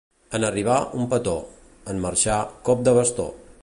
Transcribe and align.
En 0.37 0.45
arribar, 0.47 0.77
un 1.01 1.05
petó; 1.11 1.35
en 1.93 2.03
marxar, 2.07 2.43
cop 2.71 2.87
de 2.89 2.99
bastó. 3.01 3.33